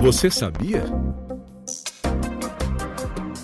[0.00, 0.84] Você sabia?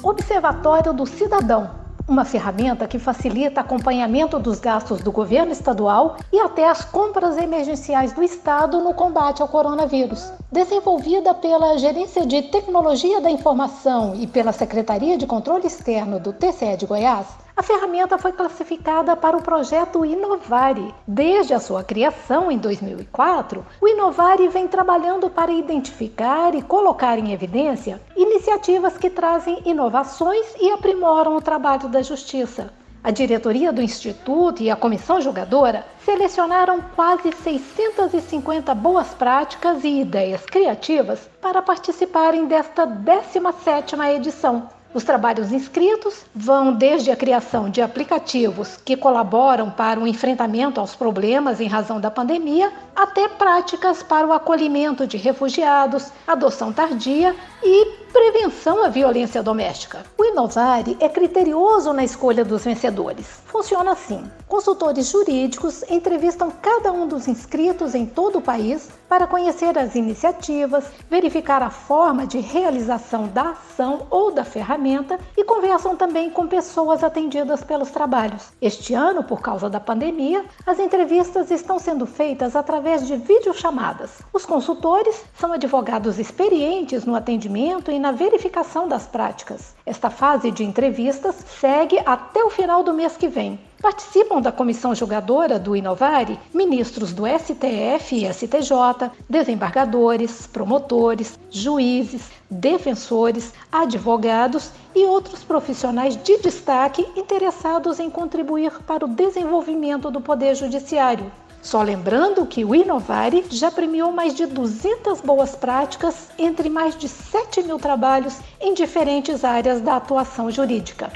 [0.02, 1.80] Observatório do Cidadão
[2.10, 8.12] uma ferramenta que facilita acompanhamento dos gastos do governo estadual e até as compras emergenciais
[8.12, 10.32] do Estado no combate ao coronavírus.
[10.50, 16.76] Desenvolvida pela Gerência de Tecnologia da Informação e pela Secretaria de Controle Externo do TCE
[16.76, 17.28] de Goiás,
[17.60, 20.94] a ferramenta foi classificada para o projeto Inovare.
[21.06, 27.34] Desde a sua criação em 2004, o Inovare vem trabalhando para identificar e colocar em
[27.34, 32.72] evidência iniciativas que trazem inovações e aprimoram o trabalho da justiça.
[33.04, 40.46] A diretoria do Instituto e a comissão julgadora selecionaram quase 650 boas práticas e ideias
[40.46, 44.79] criativas para participarem desta 17ª edição.
[44.92, 50.96] Os trabalhos inscritos vão desde a criação de aplicativos que colaboram para o enfrentamento aos
[50.96, 57.86] problemas em razão da pandemia, até práticas para o acolhimento de refugiados, adoção tardia e
[58.12, 60.04] prevenção à violência doméstica.
[60.40, 63.26] O Inovare é criterioso na escolha dos vencedores.
[63.44, 69.76] Funciona assim: consultores jurídicos entrevistam cada um dos inscritos em todo o país para conhecer
[69.76, 76.30] as iniciativas, verificar a forma de realização da ação ou da ferramenta e conversam também
[76.30, 78.52] com pessoas atendidas pelos trabalhos.
[78.62, 84.22] Este ano, por causa da pandemia, as entrevistas estão sendo feitas através de videochamadas.
[84.32, 89.74] Os consultores são advogados experientes no atendimento e na verificação das práticas.
[89.84, 93.58] Esta fase de entrevistas segue até o final do mês que vem.
[93.82, 103.52] Participam da comissão julgadora do Inovare ministros do STF e STJ, desembargadores, promotores, juízes, defensores,
[103.72, 111.32] advogados e outros profissionais de destaque interessados em contribuir para o desenvolvimento do Poder Judiciário.
[111.62, 117.08] Só lembrando que o Inovare já premiou mais de 200 boas práticas entre mais de
[117.08, 121.10] 7 mil trabalhos em diferentes áreas da atuação jurídica.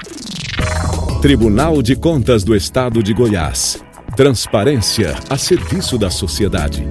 [1.21, 3.83] Tribunal de Contas do Estado de Goiás.
[4.15, 6.87] Transparência a serviço da sociedade.